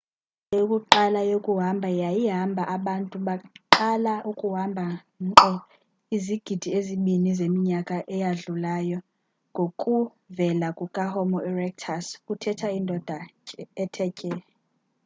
[0.43, 4.85] indlela yokuqala yokuhamba yayihamba abantu baqala ukuhamba
[5.25, 5.51] nkqo
[6.15, 8.97] izigidi ezibini zeminyaka eyadlulayo
[9.51, 13.17] ngokuvela kukahomo erectus kuthetha indoda
[13.83, 14.33] ethe tye